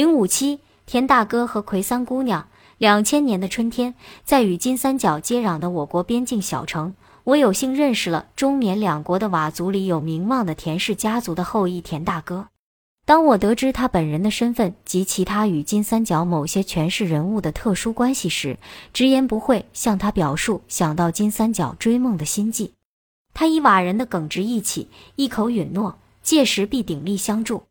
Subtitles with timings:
[0.00, 2.48] 零五七，田大哥和葵三姑娘。
[2.78, 12.48] 两千年的春天，在与金三角接壤的我国边境小城，我有幸认识了中缅两国的佤族里有名望的田氏家族的后裔田大哥。
[13.04, 18.56] 当我得知他本人的身份及其他与金三角某些权势人物的特殊关系时，
[18.94, 22.72] 直言不讳向他表述想到金三角追梦的心迹。
[23.34, 27.64] 他以佤人的耿直义气，一口允诺，届时必鼎力相助。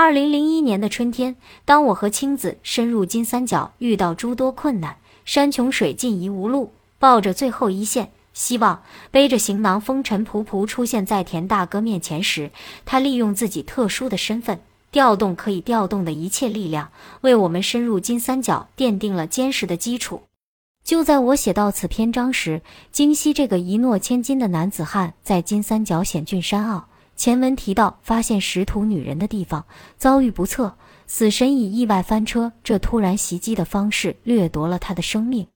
[0.00, 12.52] 二零零一年的春天，当我和青子深入金三角，遇到诸多困难，山穷水尽疑无路，抱着最后一线希望，背着行囊，风尘仆仆出现在田大哥面前时，
[12.86, 14.60] 他利用自己特殊的身份，
[14.92, 20.22] 调动可以调动的一切力量，为我们深入金三角奠定了坚实的基础。
[20.84, 26.84] 就在我写到此篇章时，京西这个一诺千金的男子汉在金三角险峻山坳。
[27.18, 29.64] 前文提到，发现识途女人的地方
[29.96, 30.76] 遭遇不测，
[31.08, 35.48] 死神以意外翻车这突然袭击的方式掠夺了他的生命，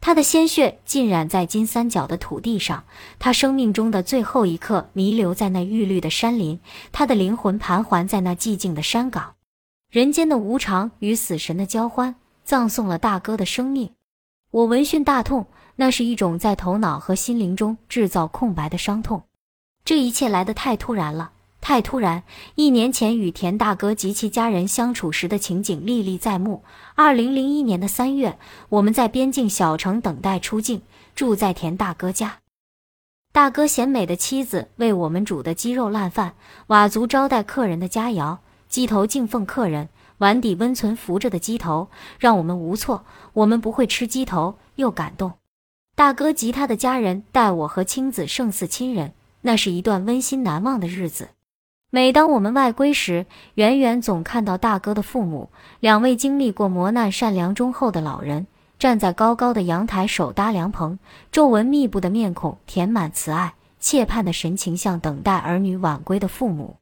[0.00, 2.84] 他的鲜血浸染在金三角的土地上，
[3.18, 6.60] 他生命中的最后一刻弥留在那郁绿的山林，
[6.92, 9.34] 他的灵魂盘桓在那寂静的山岗，
[9.90, 13.90] 人间的无常与死神的交欢，葬送了大哥的生命。
[14.52, 19.24] 我闻讯大痛，那是一种在头脑和心灵中制造空白的伤痛。
[19.90, 22.22] 这一切来得太突然了，太突然！
[22.54, 26.62] 一年前与田大哥及其家人相处时的情景历历在目。
[26.94, 28.38] 二零零一年的三月，
[28.68, 30.82] 我们在边境小城等待出境，
[31.16, 32.38] 住在田大哥家。
[33.32, 36.34] 大哥贤美的妻子为我们煮的鸡肉烂饭，
[36.68, 38.38] 佤族招待客人的佳肴，
[38.68, 39.88] 鸡头敬奉客人，
[40.18, 41.88] 碗底温存浮着的鸡头，
[42.20, 43.04] 让我们无措。
[43.32, 45.32] 我们不会吃鸡头，又感动。
[45.96, 49.14] 大哥及他的家人待我和青子胜似亲人。
[49.42, 51.30] 那是一段温馨难忘的日子。
[51.90, 58.46] 每当我们外归时，远远总看到大哥的父母，两位经历过磨难、善良忠厚的老人，
[58.78, 61.00] 站在高高的阳台，手搭凉棚，
[61.32, 66.76] 皱纹密布的面孔填满慈爱、切盼的神情，像等待儿女晚归的父母。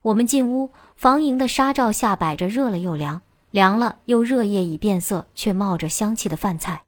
[0.00, 3.20] 我们进屋，房营的纱罩下摆着热了又凉，
[3.50, 6.85] 凉了又热，液已变色却冒着香气的饭菜。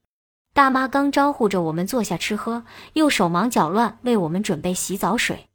[0.58, 2.64] 大妈刚招呼着我们坐下吃喝，
[2.94, 5.46] 又手忙脚乱为我们准备洗澡水。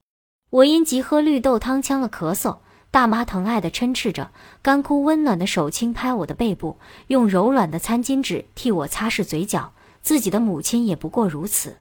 [0.50, 2.60] 我因急喝绿豆汤呛了咳嗽，
[2.90, 4.32] 大妈疼爱地嗔斥着，
[4.62, 6.78] 干枯温暖的手轻拍我的背部，
[7.08, 9.74] 用柔软的餐巾纸替我擦拭嘴角。
[10.02, 11.80] 自己的母亲也不过如此。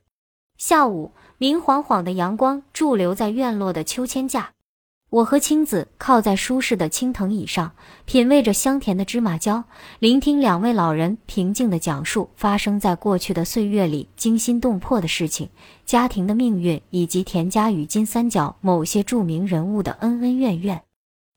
[0.59, 4.51] 下午，明晃晃的阳光驻留在院落的秋千架。
[5.13, 7.73] 我和青子靠在舒适的青藤椅上，
[8.07, 9.65] 品味着香甜的芝麻椒，
[9.99, 15.51] 聆听两位老人平静地讲述发生在过去的岁月里惊心动魄的事情、
[15.85, 20.81] 家庭的命运以及田家与金三角某些著名人物的恩恩怨怨。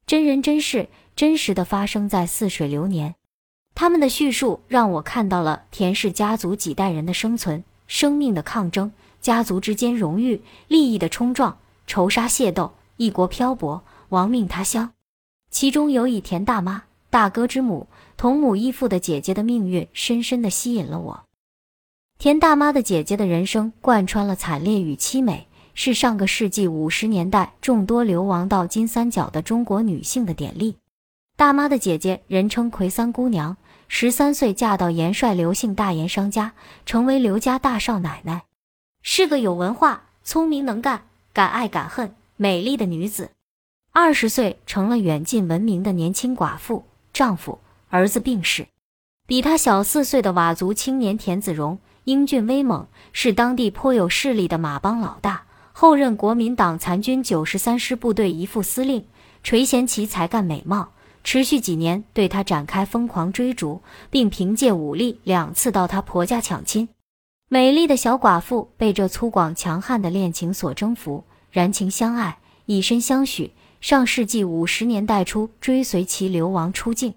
[0.08, 3.16] 真人真事，真实的发生在似水流年。
[3.74, 12.72] 他们的叙述让我看到了田氏家族几代人的生存、生命的抗争、家族之间荣誉、利益的冲撞、仇杀械斗。
[12.98, 14.92] 异国漂泊，亡命他乡，
[15.50, 21.26] 其中有以田大妈、大哥之母、同母异父的姐姐的命运，深深地吸引了我。
[22.18, 30.78] 田大妈的姐姐的人生贯穿了惨烈与凄美，是上个世纪五十年代众多流亡到金三角的中国女性的典例。
[31.36, 33.58] 大妈的姐姐人称奎三姑娘，
[33.90, 36.54] 十三岁嫁到严帅刘姓大盐商家，
[36.86, 38.44] 成为刘家大少奶奶，
[39.02, 42.16] 是个有文化、聪明能干、敢爱敢恨。
[42.38, 43.30] 美丽的女子，
[43.94, 46.84] 二十岁成了远近闻名的年轻寡妇。
[47.14, 48.68] 丈夫、儿子病逝。
[49.26, 59.06] 比她小四岁的佤族青年田子荣，英俊威猛，是当地颇有势力的马帮老大，后任国民党残军九十三师部队一副司令，
[59.42, 60.92] 垂涎其才干美貌，
[61.24, 66.90] 持续几年对她展开疯狂追逐，并凭借武力两次到她婆家抢亲。
[67.48, 71.24] 美丽的小寡妇被这粗犷强悍的恋情所征服。
[71.56, 73.54] 燃情相爱，以身相许。
[73.80, 77.14] 上世纪五十年代初，追随其流亡出境。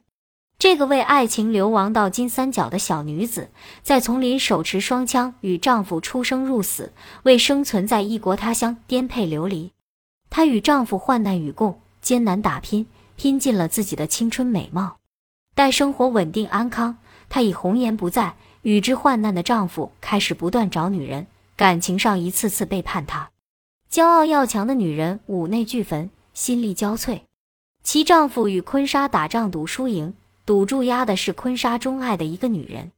[0.60, 3.50] 这个为爱情流亡到金三角的小女子，
[3.82, 6.92] 在丛林手持双枪，与丈夫出生入死，
[7.24, 9.72] 为生存在异国他乡颠沛流离。
[10.30, 12.86] 她与丈夫患难与共，艰难打拼，
[13.16, 14.98] 拼尽了自己的青春美貌。
[15.56, 16.98] 待生活稳定安康，
[17.28, 21.26] 她已红颜不在，与之患难的丈夫开始不断找女人，
[21.56, 23.30] 感情上一次次背叛她。
[23.90, 27.20] 骄傲要强的女人，五内俱焚，心力交瘁。
[27.82, 30.12] 其丈夫与坤沙打仗赌输赢，
[30.44, 32.92] 赌注压的是坤沙钟爱的一个女人。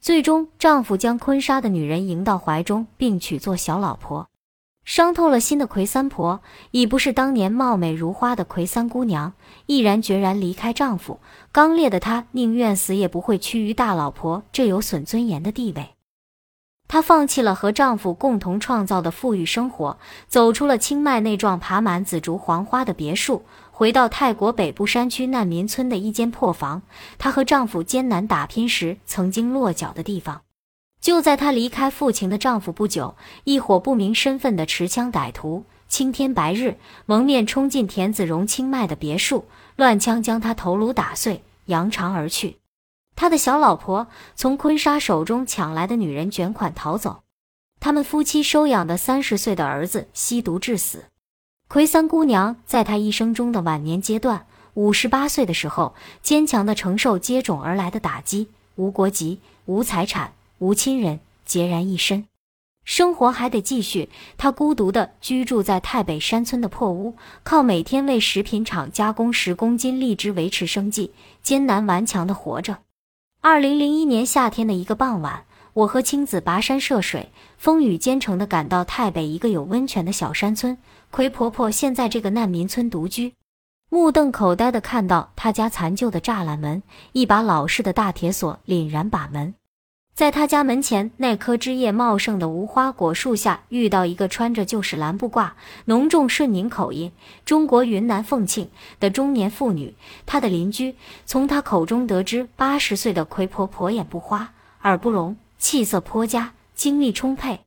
[0.00, 4.28] 最终，丈夫将坤沙的女人迎到怀中，并娶做小老婆。
[4.84, 6.40] 伤透了心的魁三婆
[6.70, 9.32] 已不是当年貌美如花的魁三姑娘，
[9.66, 11.18] 毅然决然离开丈夫。
[11.50, 15.97] 刚烈的她宁愿死也不会屈于大老婆这有损尊严的地位。
[16.88, 26.80] 她放弃了和丈夫共同创造的富裕生活，走出了清迈那幢爬满紫竹黄花的别墅，回到泰国北部山区难民村的一间破房，
[27.18, 30.40] 她和丈夫艰难打拼时曾经落脚的地方。
[30.98, 33.14] 就在她离开父亲的丈夫不久，
[33.44, 39.44] 一伙不明身份的持枪歹徒，青天白日蒙面冲进田子荣清迈的别墅，
[39.76, 42.56] 乱枪将她头颅打碎，扬长而去。
[43.20, 44.06] 他的小老婆
[44.36, 47.24] 从坤沙手中抢来的女人卷款逃走，
[47.80, 51.06] 他们夫妻收养的三十岁的儿子吸毒致死。
[51.66, 60.34] 奎三姑娘在她一生中的晚年阶段，五十八岁的时候，坚强地承受接踵而来的打击，无国籍，无财产。
[60.58, 62.24] 无亲人，孑然一身，
[62.84, 64.10] 生活还得继续。
[64.36, 71.12] 他孤独地居住在太北山村的破屋，靠每天为食品厂加工十公斤荔枝维持生计，
[71.42, 72.78] 艰难顽强地活着。
[73.40, 80.76] 二零零一年夏天的一个傍晚，我和青子跋山涉水，风雨兼程地赶到太北一个有温泉的小山村。
[81.12, 83.34] 葵婆婆现在这个难民村独居，
[83.90, 86.82] 目瞪口呆地看到她家残旧的栅栏门，
[87.12, 89.54] 一把老式的大铁锁凛然把门。
[90.18, 95.52] 在他家门前那棵枝叶茂盛的无花果树下，遇到一个穿着旧式蓝布褂、
[95.84, 97.12] 浓重顺宁口音、
[97.44, 98.68] 中国云南凤庆
[98.98, 99.94] 的中年妇女。
[100.26, 107.60] 她的邻居从她口中得知，八十岁的魁婆婆眼不花，耳不聋，气色颇佳，精力充沛。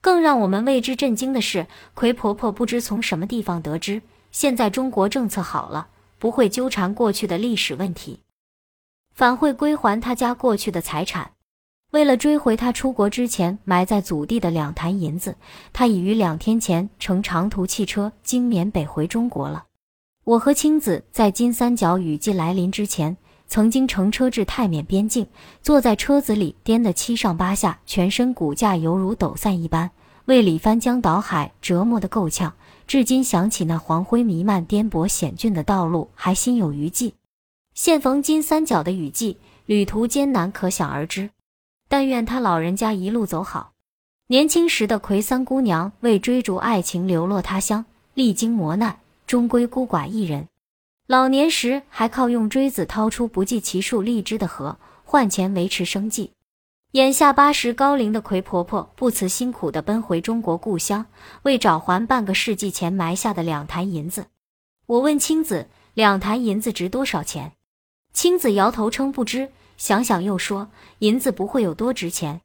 [0.00, 5.88] 更让我们为之震惊的是，魁婆婆不知从什么地方得知，现在中国政策好了，
[6.20, 8.20] 不会纠缠过去的历史问题，
[9.12, 11.32] 反会归还她家过去的财产。
[11.90, 15.34] 为了追回他出国之前埋在祖地的两坛银子，
[15.72, 19.64] 他已于两天前乘长途汽车经缅北回中国了。
[20.24, 25.26] 我和青子在金三角雨季来临之前，曾经乘车至泰缅边境，
[25.62, 29.90] 坐在车子里颠得七上八下，全身骨架犹如抖散一般，
[30.26, 32.52] 为里翻江倒海折磨得够呛。
[32.86, 37.14] 至今想起那黄灰弥漫、颠簸险峻的道路，还心有余悸。
[37.72, 41.30] 现逢金三角的雨季，旅途艰难，可想而知。
[41.88, 43.72] 但愿他老人家一路走好。
[44.28, 50.48] 年轻时的魁三姑娘为追逐爱情流落他乡，历经磨难，终归孤寡一人。
[51.06, 56.32] 老年时还靠用锥子掏出不计其数荔枝的核换钱维持生计。
[56.92, 61.06] 眼下八十高龄的魁婆婆不辞辛苦地奔回中国故乡，
[61.42, 64.26] 为找还半个世纪前埋下的两坛银子。
[64.86, 67.52] 我问青子：“两坛银子值多少钱？”
[68.12, 69.50] 青子摇头称不知。
[69.78, 72.42] 想想又说，银子不会有多值钱。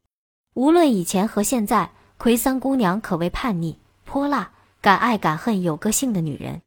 [0.53, 6.61] 无论以前和现在，奎三姑娘可谓叛逆、泼辣、敢爱敢恨、有个性的女人。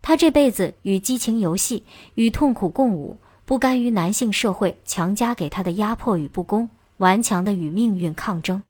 [0.00, 1.84] 她这辈子与激情游戏、
[2.14, 8.62] 与痛苦共舞，不甘于男性社会强加给她的压迫与不公，顽强的与命运抗争。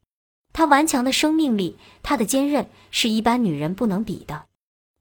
[0.52, 4.46] 她顽强的生命力，她的坚韧，是一般女人不能比的。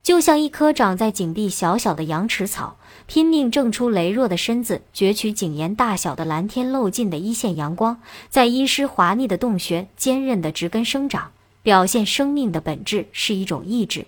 [0.04, 2.76] 就像一棵长在井地小小的羊齿草，
[3.08, 14.08] 拼命挣出羸弱的身子，攫取井沿大小的蓝天漏进的一线阳光，在阴湿滑腻的洞穴坚韧的植根生长，表现生命的本质是一种意志。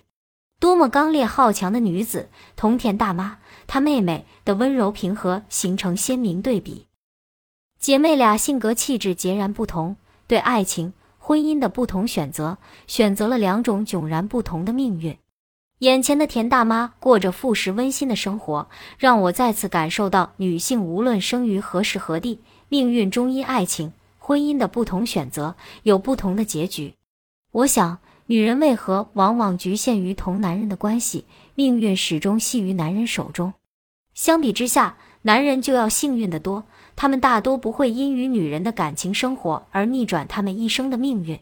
[0.60, 2.28] 多么刚烈好强的女子，
[2.58, 6.88] 同田大妈她妹妹的温柔平和形成鲜明对比。
[7.80, 9.96] 姐妹俩性格气质截然不同，
[10.28, 15.18] 对爱情、婚姻的不同选择，选择了两种迥然不同的命运。
[15.80, 22.40] 眼前的田大妈过着富实温馨的生活，让我再次感受到女性无论生于何时何地，
[22.70, 26.94] 命运终因爱情、婚姻的不同选择有不同的结局。
[27.52, 33.54] 我想，女人为何往往局限于同男人的关系，命运始终系于男人手中？
[34.14, 36.64] 相比之下，男人就要幸运得多，
[36.96, 41.38] 他们大多不会因与女人的感情生活而逆转他们一生的命运。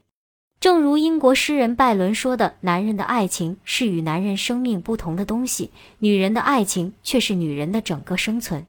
[0.64, 8.66] 正如英国诗人拜伦说的：“男人的爱情是与男人生命不同的东西，女人的爱情却是女人的整个生存。”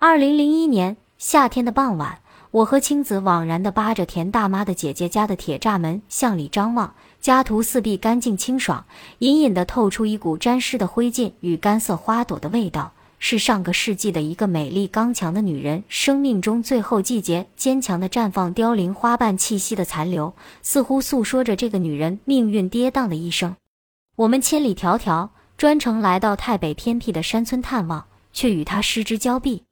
[0.00, 2.20] 二零零一年夏天的傍晚，
[2.52, 8.86] 我和青子惘然地扒着田大妈的姐姐家的铁栅门向里张望，家徒四壁，干净清爽，
[9.18, 12.94] 隐隐地透出一股沾湿的灰烬与干涩花朵的味道。
[13.28, 23.56] 是上个世纪的一个美丽刚强的女人生命中最后季节坚强的绽放凋零花瓣气息的残留，似乎诉说着这个女人命运跌宕的一生。
[24.14, 29.64] 我们千里迢迢专程来到太北偏僻的山村探望，却与她失之交臂。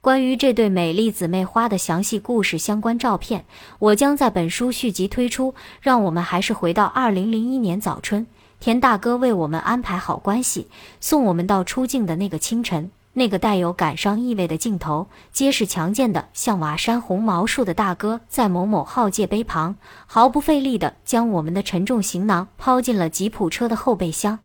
[0.00, 3.44] 关于这对美丽姊妹花的详细故事、相关照片，
[3.78, 5.54] 我将在本书续集推出。
[5.80, 8.26] 让我们还是回到二零零一年早春，
[8.58, 10.66] 田大哥为我们安排好关系，
[11.00, 12.90] 送我们到出境的那个清晨。
[13.18, 24.40] 那个带有感伤意味的镜头，结实强健的像瓦山红毛树的大哥，在某某号界碑旁，毫不费力地将我们的沉重行囊抛进了吉普车的后备箱。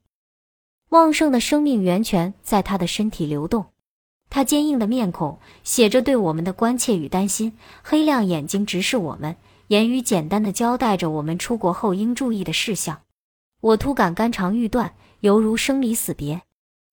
[0.91, 3.65] 旺盛的生命源泉在他的身体流动。
[4.29, 7.51] 他坚硬的面孔写着对我们的关切与担心，
[7.83, 9.35] 黑亮眼睛直视我们，
[9.67, 13.01] 言语简单的交代着我们出国后应注意的事项。
[13.59, 16.43] 我突感肝肠欲断，犹如生离死别。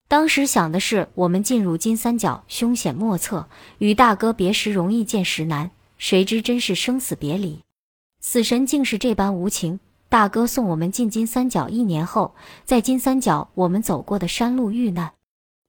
[0.09, 3.47] 当时想的是，我们进入金三角凶险莫测，
[3.77, 7.61] 与大哥别时容易见时难，谁知真是生死别离，
[8.19, 9.79] 死神竟是这般无情。
[10.09, 12.35] 大哥送我们进金三角一年后，
[12.65, 15.13] 在金三角我们走过的山路遇难。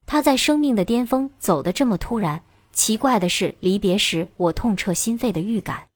[0.06, 2.40] 他在生命的巅峰走得这么突然，
[2.72, 5.89] 奇怪的是，离别时我痛彻心扉的预感。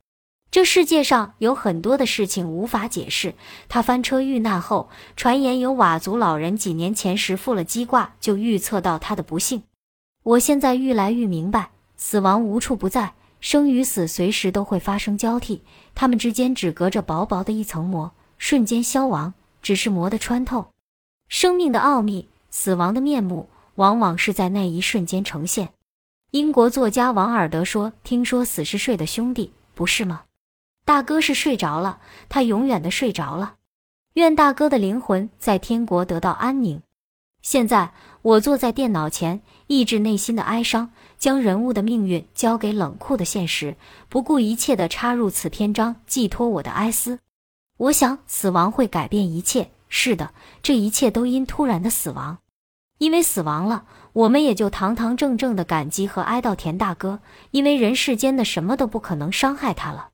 [0.55, 3.35] 这世界上有很多的事情无法解释。
[3.69, 9.65] 他翻车遇难后，传言有佤族老人几年前时附了鸡卦，就预测到他的不幸。
[10.23, 20.69] 我现在愈来愈明白，死亡无处不在，生与死随时都会发生交替，他们之间只隔着薄薄的一层膜，瞬间消亡，只是膜的穿透。
[21.29, 23.49] 生命的奥秘，死亡的面目。
[23.75, 25.71] 往往是在那一瞬间呈现。
[26.31, 30.23] 英国作家王尔德说：“听说死是睡的兄弟，不是吗？
[30.85, 33.55] 大哥是睡着了，他永远的睡着了。
[34.15, 36.83] 愿大哥的灵魂在天国得到安宁。”
[37.43, 43.77] 现在我坐在电脑前，抑制内心的哀伤，将人物的命运交给冷酷的现实，
[44.09, 47.19] 不顾一切的插入此篇章，寄托我的哀思。
[47.77, 49.71] 我想，死亡会改变一切。
[49.91, 52.39] 是的，这一切都因突然的死亡。
[52.97, 60.11] 因为死亡了，我们也就堂堂正正的感激和哀悼田大哥，因为人世间的什么都不可能伤害他了。